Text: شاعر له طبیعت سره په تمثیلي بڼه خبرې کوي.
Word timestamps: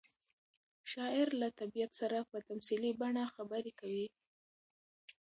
شاعر 0.91 1.27
له 1.41 1.47
طبیعت 1.59 1.91
سره 2.01 2.17
په 2.31 2.37
تمثیلي 2.47 2.91
بڼه 2.99 3.23
خبرې 3.35 3.71
کوي. 3.79 4.07